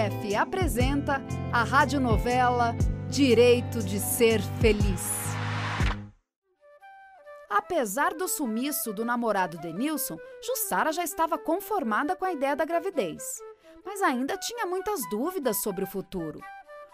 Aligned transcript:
Unicef 0.00 0.34
apresenta 0.34 1.20
a 1.52 1.62
radionovela 1.62 2.74
Direito 3.08 3.82
de 3.82 3.98
Ser 3.98 4.40
Feliz. 4.60 5.20
Apesar 7.50 8.14
do 8.14 8.26
sumiço 8.26 8.92
do 8.94 9.04
namorado 9.04 9.58
Denilson, 9.58 10.16
Jussara 10.42 10.92
já 10.92 11.04
estava 11.04 11.36
conformada 11.36 12.16
com 12.16 12.24
a 12.24 12.32
ideia 12.32 12.56
da 12.56 12.64
gravidez, 12.64 13.22
mas 13.84 14.00
ainda 14.00 14.38
tinha 14.38 14.64
muitas 14.64 15.00
dúvidas 15.10 15.60
sobre 15.60 15.84
o 15.84 15.88
futuro. 15.88 16.40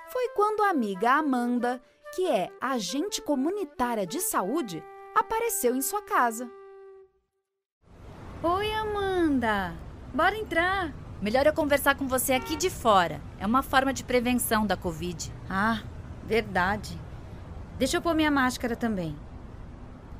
Foi 0.08 0.28
quando 0.30 0.62
a 0.62 0.70
amiga 0.70 1.12
Amanda, 1.12 1.80
que 2.14 2.26
é 2.26 2.50
agente 2.60 3.22
comunitária 3.22 4.06
de 4.06 4.20
saúde, 4.20 4.82
apareceu 5.14 5.76
em 5.76 5.82
sua 5.82 6.02
casa. 6.02 6.50
Oi, 8.42 8.72
Amanda! 8.72 9.74
Bora 10.12 10.36
entrar! 10.36 11.05
Melhor 11.20 11.46
eu 11.46 11.52
conversar 11.52 11.94
com 11.94 12.06
você 12.06 12.34
aqui 12.34 12.56
de 12.56 12.68
fora. 12.68 13.22
É 13.38 13.46
uma 13.46 13.62
forma 13.62 13.92
de 13.92 14.04
prevenção 14.04 14.66
da 14.66 14.76
Covid. 14.76 15.32
Ah, 15.48 15.82
verdade. 16.26 16.98
Deixa 17.78 17.96
eu 17.96 18.02
pôr 18.02 18.14
minha 18.14 18.30
máscara 18.30 18.76
também. 18.76 19.16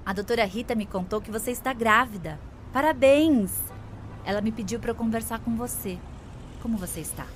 A 0.07 0.15
doutora 0.15 0.45
Rita 0.47 0.75
me 0.75 0.87
contou 0.87 1.21
que 1.21 1.31
você 1.31 1.51
está 1.51 1.75
grávida. 1.75 2.41
Parabéns! 2.73 3.53
Ela 4.25 4.41
me 4.41 4.51
pediu 4.51 4.81
para 4.81 4.93
eu 4.93 4.95
conversar 4.95 5.39
com 5.41 5.55
você. 5.55 5.99
Como 6.63 6.79
você 6.79 7.01
está? 7.01 7.27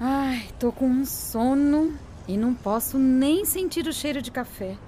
Ai, 0.00 0.48
tô 0.58 0.72
com 0.72 0.86
um 0.86 1.04
sono 1.04 1.98
e 2.26 2.38
não 2.38 2.54
posso 2.54 2.98
nem 2.98 3.44
sentir 3.44 3.86
o 3.86 3.92
cheiro 3.92 4.22
de 4.22 4.30
café. 4.30 4.78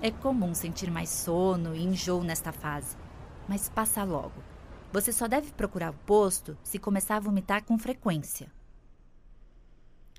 É 0.00 0.10
comum 0.10 0.54
sentir 0.54 0.90
mais 0.90 1.08
sono 1.08 1.74
e 1.74 1.82
enjoo 1.82 2.22
nesta 2.22 2.52
fase, 2.52 2.96
mas 3.48 3.68
passa 3.68 4.04
logo. 4.04 4.51
Você 4.92 5.10
só 5.10 5.26
deve 5.26 5.50
procurar 5.52 5.90
o 5.90 5.98
posto 6.04 6.56
se 6.62 6.78
começar 6.78 7.16
a 7.16 7.20
vomitar 7.20 7.64
com 7.64 7.78
frequência. 7.78 8.52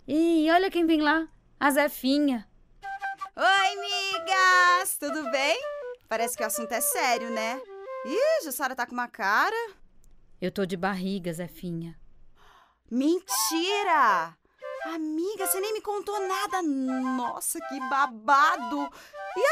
E 0.07 0.49
olha 0.51 0.71
quem 0.71 0.85
vem 0.87 0.99
lá, 0.99 1.27
a 1.59 1.69
Zefinha. 1.69 2.49
Oi, 3.35 3.75
migas! 3.75 4.97
Tudo 4.97 5.29
bem? 5.29 5.61
Parece 6.09 6.35
que 6.35 6.43
o 6.43 6.47
assunto 6.47 6.71
é 6.71 6.81
sério, 6.81 7.29
né? 7.29 7.61
Ih, 8.05 8.43
Jussara 8.43 8.75
tá 8.75 8.87
com 8.87 8.93
uma 8.93 9.07
cara. 9.07 9.55
Eu 10.41 10.51
tô 10.51 10.65
de 10.65 10.75
barriga, 10.75 11.31
Zefinha. 11.31 11.95
Mentira! 12.89 14.35
Amiga, 14.85 15.45
você 15.45 15.59
nem 15.59 15.73
me 15.73 15.81
contou 15.81 16.19
nada. 16.27 16.63
Nossa, 16.63 17.59
que 17.69 17.79
babado! 17.89 18.89
E 19.37 19.45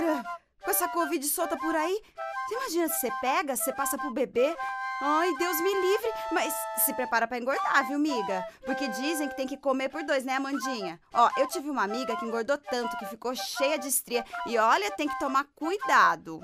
agora? 0.00 0.24
Com 0.62 0.70
essa 0.70 0.88
Covid 0.88 1.24
solta 1.26 1.56
por 1.56 1.74
aí, 1.76 2.02
você 2.46 2.54
imagina 2.54 2.88
se 2.88 3.00
você 3.00 3.10
pega, 3.20 3.56
você 3.56 3.72
passa 3.72 3.96
pro 3.96 4.12
bebê? 4.12 4.54
Ai, 5.00 5.34
Deus 5.36 5.60
me 5.60 5.72
livre. 5.72 6.10
Mas 6.32 6.54
se 6.84 6.92
prepara 6.94 7.26
para 7.26 7.38
engordar, 7.38 7.86
viu, 7.88 7.98
miga? 7.98 8.46
Porque 8.64 8.86
dizem 8.88 9.28
que 9.28 9.36
tem 9.36 9.46
que 9.46 9.56
comer 9.56 9.88
por 9.88 10.02
dois, 10.04 10.24
né, 10.24 10.34
Amandinha? 10.34 11.00
Ó, 11.12 11.30
eu 11.36 11.48
tive 11.48 11.70
uma 11.70 11.82
amiga 11.82 12.16
que 12.16 12.24
engordou 12.24 12.58
tanto 12.58 12.96
que 12.98 13.06
ficou 13.06 13.34
cheia 13.34 13.78
de 13.78 13.88
estria. 13.88 14.24
E 14.46 14.58
olha, 14.58 14.90
tem 14.90 15.08
que 15.08 15.18
tomar 15.18 15.44
cuidado. 15.54 16.40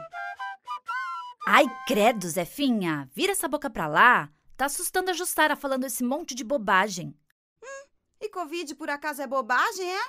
Ai, 1.47 1.67
credo, 1.87 2.29
Zefinha. 2.29 3.09
Vira 3.15 3.33
essa 3.33 3.49
boca 3.49 3.71
pra 3.71 3.87
lá. 3.87 4.31
Tá 4.57 4.67
assustando 4.67 5.11
a 5.11 5.15
Justara 5.15 5.57
falando 5.57 5.85
esse 5.85 6.03
monte 6.03 6.35
de 6.35 6.45
bobagem. 6.45 7.17
Hum, 7.63 7.89
e 8.21 8.29
Covid 8.29 8.75
por 8.75 8.91
acaso 8.91 9.23
é 9.23 9.27
bobagem, 9.27 9.91
é? 9.91 10.03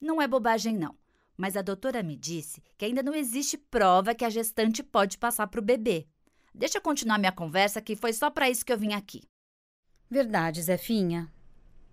Não 0.00 0.20
é 0.20 0.26
bobagem, 0.28 0.76
não 0.76 1.01
mas 1.36 1.56
a 1.56 1.62
doutora 1.62 2.02
me 2.02 2.16
disse 2.16 2.62
que 2.76 2.84
ainda 2.84 3.02
não 3.02 3.14
existe 3.14 3.56
prova 3.56 4.14
que 4.14 4.24
a 4.24 4.30
gestante 4.30 4.82
pode 4.82 5.18
passar 5.18 5.46
para 5.46 5.60
o 5.60 5.64
bebê. 5.64 6.06
Deixa 6.54 6.78
eu 6.78 6.82
continuar 6.82 7.18
minha 7.18 7.32
conversa, 7.32 7.80
que 7.80 7.96
foi 7.96 8.12
só 8.12 8.30
para 8.30 8.50
isso 8.50 8.64
que 8.64 8.72
eu 8.72 8.78
vim 8.78 8.92
aqui. 8.92 9.22
Verdade, 10.10 10.62
Zefinha. 10.62 11.32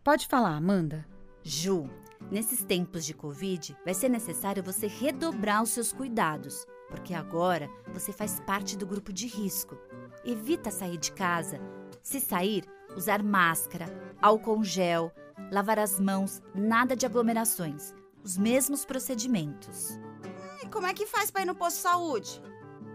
Pode 0.04 0.28
falar, 0.28 0.56
Amanda. 0.56 1.06
Ju, 1.42 1.90
nesses 2.30 2.64
tempos 2.66 3.06
de 3.06 3.14
Covid, 3.14 3.76
vai 3.86 3.94
ser 3.94 4.10
necessário 4.10 4.62
você 4.62 4.88
redobrar 4.88 5.64
os 5.64 5.70
seus 5.70 5.94
cuidados, 5.94 6.66
porque 6.90 7.14
agora 7.14 7.70
você 7.94 8.12
faz 8.12 8.42
parte 8.42 8.78
do 8.78 8.86
grupo 8.86 9.14
de 9.14 9.28
risco. 9.28 9.78
Evita 10.26 10.70
sair 10.70 10.98
de 10.98 11.14
casa. 11.14 11.60
Se 12.04 12.20
sair, 12.20 12.66
usar 12.96 13.24
máscara, 13.24 13.86
álcool 14.22 14.64
gel, 14.64 15.14
lavar 15.50 15.80
as 15.80 16.00
mãos, 16.00 16.42
nada 16.54 16.96
de 16.96 17.06
aglomerações 17.06 17.94
os 18.24 18.38
mesmos 18.38 18.86
procedimentos. 18.86 20.00
E 20.64 20.68
como 20.68 20.88
é 20.88 20.94
que 20.94 21.06
faz 21.06 21.32
para 21.32 21.44
ir 21.44 21.46
no 21.46 21.56
posto 21.56 21.78
de 21.78 21.84
saúde? 21.84 22.42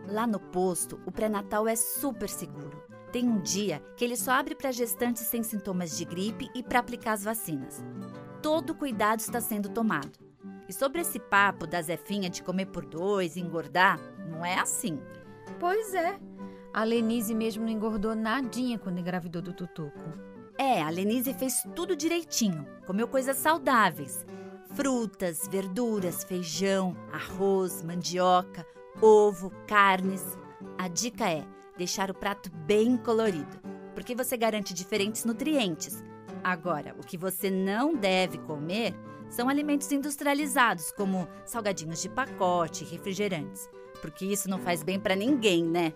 Lá 0.06 0.26
no 0.26 0.38
posto, 0.38 1.00
o 1.06 1.10
pré-natal 1.10 1.66
é 1.66 1.76
super 1.76 2.28
seguro. 2.28 2.82
Tem 3.10 3.28
um 3.28 3.40
dia 3.40 3.82
que 3.96 4.04
ele 4.04 4.16
só 4.16 4.32
abre 4.32 4.54
para 4.54 4.72
gestantes 4.72 5.22
sem 5.22 5.42
sintomas 5.42 5.96
de 5.96 6.04
gripe 6.04 6.48
e 6.54 6.62
para 6.62 6.80
aplicar 6.80 7.12
as 7.12 7.24
vacinas. 7.24 7.82
Todo 8.42 8.74
cuidado 8.74 9.20
está 9.20 9.40
sendo 9.40 9.68
tomado. 9.68 10.18
E 10.68 10.72
sobre 10.72 11.00
esse 11.00 11.18
papo 11.18 11.66
da 11.66 11.80
Zefinha 11.80 12.28
de 12.28 12.42
comer 12.42 12.66
por 12.66 12.84
dois 12.84 13.36
e 13.36 13.40
engordar, 13.40 13.98
não 14.28 14.44
é 14.44 14.58
assim. 14.58 15.00
Pois 15.58 15.94
é. 15.94 16.18
A 16.72 16.82
Lenise 16.82 17.34
mesmo 17.34 17.64
não 17.64 17.70
engordou 17.70 18.14
nadinha 18.14 18.78
quando 18.78 18.98
engravidou 18.98 19.40
do 19.40 19.52
Tutuco. 19.52 20.00
É, 20.58 20.82
a 20.82 20.90
Lenise 20.90 21.32
fez 21.34 21.62
tudo 21.74 21.96
direitinho. 21.96 22.66
Comeu 22.86 23.06
coisas 23.06 23.36
saudáveis 23.36 24.26
frutas, 24.74 25.46
verduras, 25.48 26.24
feijão, 26.24 26.96
arroz, 27.12 27.82
mandioca, 27.82 28.66
ovo, 29.00 29.50
carnes. 29.66 30.36
A 30.76 30.88
dica 30.88 31.30
é 31.30 31.44
deixar 31.76 32.10
o 32.10 32.14
prato 32.14 32.50
bem 32.50 32.96
colorido, 32.96 33.60
porque 33.94 34.14
você 34.14 34.36
garante 34.36 34.74
diferentes 34.74 35.24
nutrientes. 35.24 36.02
Agora, 36.42 36.94
o 36.98 37.06
que 37.06 37.16
você 37.16 37.50
não 37.50 37.94
deve 37.94 38.38
comer 38.38 38.94
são 39.30 39.48
alimentos 39.48 39.90
industrializados, 39.90 40.92
como 40.92 41.26
salgadinhos 41.44 42.02
de 42.02 42.08
pacote 42.08 42.84
refrigerantes, 42.84 43.68
porque 44.00 44.26
isso 44.26 44.48
não 44.48 44.58
faz 44.58 44.82
bem 44.82 45.00
para 45.00 45.16
ninguém, 45.16 45.64
né? 45.64 45.94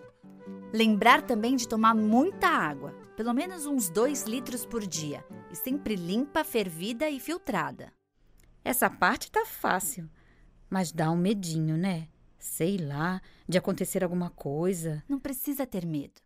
Lembrar 0.73 1.23
também 1.23 1.57
de 1.57 1.69
tomar 1.69 1.95
muita 1.95 2.49
água, 2.49 2.95
pelo 3.17 3.35
menos 3.35 3.67
uns 3.67 3.91
2 3.91 4.25
litros 4.25 4.65
por 4.65 4.87
dia, 4.87 5.25
e 5.51 5.57
sempre 5.57 5.95
limpa, 5.95 6.45
fervida 6.45 7.09
e 7.11 7.21
filtrada. 7.21 7.93
Essa 8.69 8.91
parte 8.91 9.31
tá 9.31 9.47
fácil, 9.47 10.11
mas 10.69 10.93
dá 10.93 11.11
um 11.11 11.17
medinho, 11.17 11.75
né? 11.75 12.07
Sei 12.39 12.77
lá, 12.77 13.19
de 13.49 13.57
acontecer 13.57 14.05
alguma 14.05 14.29
coisa. 14.29 15.03
Não 15.09 15.19
precisa 15.19 15.67
ter 15.67 15.87
medo. 15.87 16.21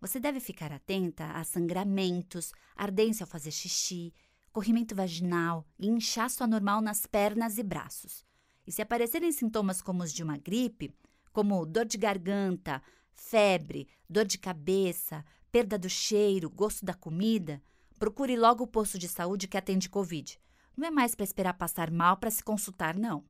Você 0.00 0.20
deve 0.20 0.38
ficar 0.38 0.70
atenta 0.70 1.24
a 1.32 1.42
sangramentos, 1.42 2.52
ardência 2.76 3.24
ao 3.24 3.28
fazer 3.28 3.50
xixi, 3.50 4.14
corrimento 4.52 4.94
vaginal 4.94 5.66
e 5.76 5.88
inchaço 5.88 6.44
anormal 6.44 6.80
nas 6.80 7.04
pernas 7.04 7.58
e 7.58 7.64
braços. 7.64 8.24
E 8.64 8.70
se 8.70 8.80
aparecerem 8.80 9.32
sintomas 9.32 9.82
como 9.82 10.04
os 10.04 10.12
de 10.12 10.22
uma 10.22 10.38
gripe, 10.38 10.94
como 11.32 11.66
dor 11.66 11.84
de 11.84 11.98
garganta, 11.98 12.80
febre, 13.12 13.88
dor 14.08 14.24
de 14.24 14.38
cabeça, 14.38 15.24
perda 15.50 15.76
do 15.76 15.90
cheiro, 15.90 16.48
gosto 16.48 16.84
da 16.84 16.94
comida, 16.94 17.60
procure 17.98 18.36
logo 18.36 18.62
o 18.62 18.68
posto 18.68 18.96
de 19.00 19.08
saúde 19.08 19.48
que 19.48 19.56
atende 19.56 19.88
Covid. 19.88 20.38
Não 20.78 20.86
é 20.86 20.90
mais 20.92 21.12
para 21.12 21.24
esperar 21.24 21.54
passar 21.54 21.90
mal 21.90 22.16
para 22.18 22.30
se 22.30 22.40
consultar, 22.40 22.96
não. 22.96 23.24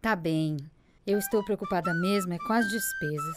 Tá 0.00 0.16
bem. 0.16 0.56
Eu 1.06 1.18
estou 1.18 1.44
preocupada 1.44 1.92
mesmo 1.92 2.32
é 2.32 2.38
com 2.38 2.54
as 2.54 2.66
despesas. 2.70 3.36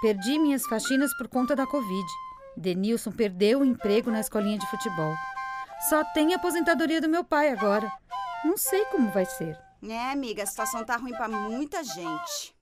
Perdi 0.00 0.38
minhas 0.38 0.64
faxinas 0.64 1.12
por 1.16 1.26
conta 1.26 1.56
da 1.56 1.66
Covid. 1.66 2.06
Denilson 2.56 3.10
perdeu 3.10 3.58
o 3.58 3.64
emprego 3.64 4.12
na 4.12 4.20
escolinha 4.20 4.60
de 4.60 4.70
futebol. 4.70 5.12
Só 5.88 6.04
tem 6.12 6.32
a 6.32 6.36
aposentadoria 6.36 7.00
do 7.00 7.08
meu 7.08 7.24
pai 7.24 7.48
agora. 7.48 7.90
Não 8.44 8.56
sei 8.56 8.84
como 8.84 9.10
vai 9.10 9.24
ser. 9.24 9.58
É, 9.82 10.12
amiga, 10.12 10.44
a 10.44 10.46
situação 10.46 10.84
tá 10.84 10.96
ruim 10.96 11.14
para 11.14 11.28
muita 11.28 11.82
gente. 11.82 12.54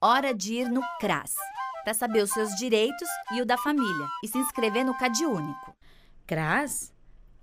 Hora 0.00 0.32
de 0.32 0.54
ir 0.54 0.70
no 0.70 0.82
CRAS 1.00 1.34
para 1.82 1.94
saber 1.94 2.22
os 2.22 2.30
seus 2.30 2.54
direitos 2.54 3.08
e 3.32 3.42
o 3.42 3.44
da 3.44 3.58
família 3.58 4.06
e 4.22 4.28
se 4.28 4.38
inscrever 4.38 4.84
no 4.84 4.96
CAD 4.96 5.26
Único. 5.26 5.74
CRAS? 6.28 6.91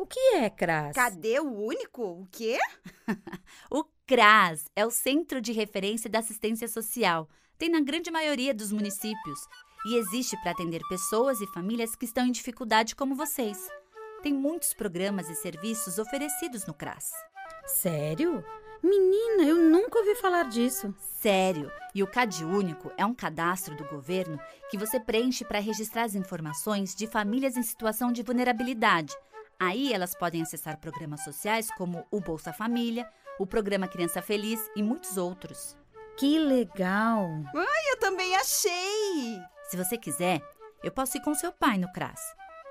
O 0.09 0.11
que 0.11 0.37
é 0.37 0.49
CRAS? 0.49 0.95
Cadê 0.95 1.39
o 1.39 1.53
único? 1.53 2.01
O 2.01 2.27
quê? 2.31 2.57
o 3.69 3.85
CRAS 4.07 4.65
é 4.75 4.83
o 4.83 4.89
Centro 4.89 5.39
de 5.39 5.51
Referência 5.51 6.09
da 6.09 6.17
Assistência 6.17 6.67
Social. 6.67 7.29
Tem 7.59 7.69
na 7.69 7.79
grande 7.79 8.09
maioria 8.09 8.51
dos 8.51 8.71
municípios 8.71 9.39
e 9.85 9.97
existe 9.97 10.35
para 10.41 10.49
atender 10.49 10.81
pessoas 10.89 11.39
e 11.41 11.53
famílias 11.53 11.95
que 11.95 12.05
estão 12.05 12.25
em 12.25 12.31
dificuldade 12.31 12.95
como 12.95 13.13
vocês. 13.13 13.69
Tem 14.23 14.33
muitos 14.33 14.73
programas 14.73 15.29
e 15.29 15.35
serviços 15.35 15.99
oferecidos 15.99 16.65
no 16.65 16.73
CRAS. 16.73 17.11
Sério? 17.67 18.43
Menina, 18.81 19.43
eu 19.43 19.57
nunca 19.57 19.99
ouvi 19.99 20.15
falar 20.15 20.45
disso. 20.45 20.91
Sério. 21.21 21.71
E 21.93 22.01
o 22.01 22.07
CAD 22.07 22.45
Único 22.45 22.91
é 22.97 23.05
um 23.05 23.13
cadastro 23.13 23.75
do 23.75 23.87
governo 23.87 24.39
que 24.71 24.77
você 24.77 24.99
preenche 24.99 25.45
para 25.45 25.59
registrar 25.59 26.05
as 26.05 26.15
informações 26.15 26.95
de 26.95 27.05
famílias 27.05 27.55
em 27.55 27.61
situação 27.61 28.11
de 28.11 28.23
vulnerabilidade 28.23 29.15
Aí 29.59 29.91
elas 29.91 30.15
podem 30.15 30.41
acessar 30.41 30.79
programas 30.79 31.23
sociais 31.23 31.69
como 31.77 32.05
o 32.09 32.21
Bolsa 32.21 32.53
Família, 32.53 33.09
o 33.37 33.45
Programa 33.45 33.87
Criança 33.87 34.21
Feliz 34.21 34.59
e 34.75 34.81
muitos 34.81 35.17
outros. 35.17 35.75
Que 36.17 36.39
legal! 36.39 37.27
Ai, 37.55 37.91
eu 37.91 37.99
também 37.99 38.35
achei! 38.35 39.39
Se 39.69 39.75
você 39.77 39.97
quiser, 39.97 40.41
eu 40.83 40.91
posso 40.91 41.17
ir 41.17 41.21
com 41.21 41.33
seu 41.35 41.51
pai 41.51 41.77
no 41.77 41.91
CRAS. 41.91 42.19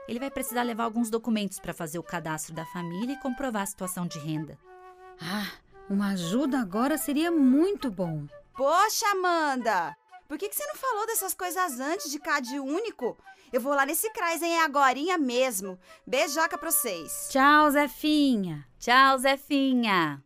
Ele 0.08 0.18
vai 0.18 0.30
precisar 0.30 0.62
levar 0.62 0.84
alguns 0.84 1.10
documentos 1.10 1.60
para 1.60 1.74
fazer 1.74 1.98
o 1.98 2.02
cadastro 2.02 2.54
da 2.54 2.64
família 2.66 3.12
e 3.12 3.20
comprovar 3.20 3.62
a 3.62 3.66
situação 3.66 4.06
de 4.06 4.18
renda. 4.18 4.58
Ah, 5.20 5.50
uma 5.90 6.12
ajuda 6.12 6.58
agora 6.58 6.96
seria 6.96 7.30
muito 7.30 7.90
bom. 7.90 8.26
Poxa, 8.56 9.06
Amanda! 9.12 9.94
Por 10.28 10.36
que, 10.36 10.46
que 10.46 10.54
você 10.54 10.66
não 10.66 10.74
falou 10.74 11.06
dessas 11.06 11.32
coisas 11.32 11.80
antes 11.80 12.10
de 12.10 12.18
CAD 12.18 12.60
único? 12.60 13.16
Eu 13.50 13.62
vou 13.62 13.74
lá 13.74 13.86
nesse 13.86 14.12
CRAS 14.12 14.42
em 14.42 14.60
agorinha 14.60 15.16
mesmo. 15.16 15.78
Beijoca 16.06 16.58
pra 16.58 16.70
vocês. 16.70 17.28
Tchau, 17.30 17.70
Zefinha. 17.70 18.68
Tchau, 18.78 19.18
Zefinha. 19.18 20.22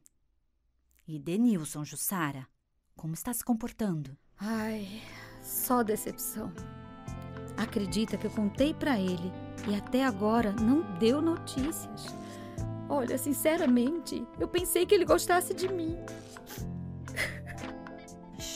E 1.07 1.21
Denilson, 1.21 1.85
Jussara, 1.85 2.49
como 2.97 3.15
está 3.15 3.33
se 3.33 3.45
comportando? 3.45 4.19
Ai, 4.41 5.01
só 5.41 5.85
decepção. 5.85 6.53
Acredita 7.57 8.17
que 8.17 8.27
eu 8.27 8.31
contei 8.33 8.75
para 8.75 8.99
ele 8.99 9.31
e 9.69 9.75
até 9.77 10.05
agora 10.05 10.51
não 10.51 10.83
deu 10.99 11.23
notícias. 11.23 12.07
Olha, 12.89 13.17
sinceramente, 13.17 14.27
eu 14.41 14.49
pensei 14.49 14.85
que 14.85 14.97
ele 14.97 15.05
gostasse 15.05 15.55
de 15.55 15.69
mim. 15.69 15.97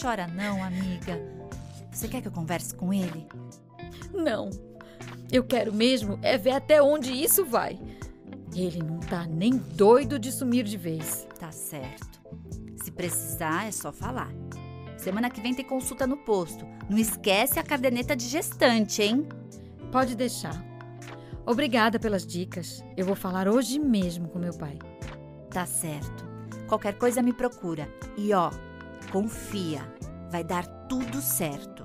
Chora 0.00 0.26
não, 0.26 0.62
amiga. 0.64 1.35
Você 1.96 2.08
quer 2.08 2.20
que 2.20 2.28
eu 2.28 2.32
converse 2.32 2.74
com 2.74 2.92
ele? 2.92 3.26
Não. 4.12 4.50
Eu 5.32 5.42
quero 5.42 5.72
mesmo 5.72 6.18
é 6.20 6.36
ver 6.36 6.50
até 6.50 6.82
onde 6.82 7.10
isso 7.10 7.42
vai. 7.46 7.80
Ele 8.54 8.82
não 8.82 9.00
tá 9.00 9.24
nem 9.24 9.56
doido 9.56 10.18
de 10.18 10.30
sumir 10.30 10.64
de 10.64 10.76
vez. 10.76 11.26
Tá 11.40 11.50
certo. 11.50 12.20
Se 12.84 12.90
precisar, 12.90 13.66
é 13.66 13.70
só 13.70 13.90
falar. 13.90 14.30
Semana 14.98 15.30
que 15.30 15.40
vem 15.40 15.54
tem 15.54 15.64
consulta 15.64 16.06
no 16.06 16.18
posto. 16.18 16.66
Não 16.90 16.98
esquece 16.98 17.58
a 17.58 17.62
caderneta 17.62 18.14
de 18.14 18.26
gestante, 18.26 19.02
hein? 19.02 19.26
Pode 19.90 20.14
deixar. 20.14 20.62
Obrigada 21.46 21.98
pelas 21.98 22.26
dicas. 22.26 22.84
Eu 22.94 23.06
vou 23.06 23.16
falar 23.16 23.48
hoje 23.48 23.78
mesmo 23.78 24.28
com 24.28 24.38
meu 24.38 24.52
pai. 24.52 24.78
Tá 25.50 25.64
certo. 25.64 26.26
Qualquer 26.68 26.98
coisa 26.98 27.22
me 27.22 27.32
procura. 27.32 27.88
E 28.18 28.34
ó, 28.34 28.50
confia. 29.10 29.80
Vai 30.30 30.44
dar 30.44 30.66
tudo 30.88 31.22
certo. 31.22 31.75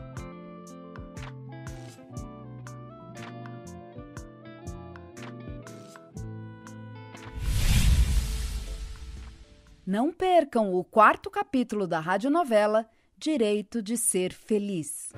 Não 9.92 10.08
percam 10.10 10.74
o 10.74 10.86
quarto 10.86 11.30
capítulo 11.30 11.86
da 11.86 12.00
radionovela 12.00 12.90
Direito 13.18 13.82
de 13.82 13.98
Ser 13.98 14.32
Feliz. 14.32 15.12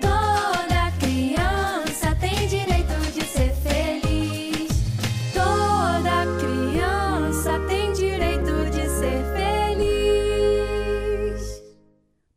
Toda 0.00 0.92
criança 1.00 2.14
tem 2.20 2.46
direito 2.46 2.94
de 3.12 3.24
ser 3.24 3.52
feliz. 3.56 4.68
Toda 5.32 6.24
criança 6.38 7.58
tem 7.66 7.92
direito 7.92 8.70
de 8.70 8.88
ser 8.88 9.24
feliz. 9.34 9.74